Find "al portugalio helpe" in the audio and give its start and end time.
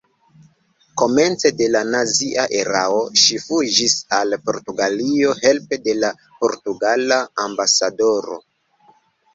4.21-5.81